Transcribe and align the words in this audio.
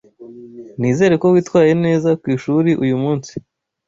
Nizere 0.79 1.13
ko 1.21 1.27
witwaye 1.33 1.73
neza 1.85 2.09
kwishuri 2.21 2.71
uyumunsi. 2.83 3.33